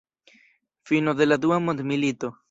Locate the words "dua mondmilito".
1.43-2.35